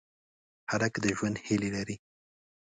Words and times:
هلک 0.71 0.93
د 1.03 1.05
ژوند 1.17 1.37
هیلې 1.45 1.69
لري. 1.75 1.95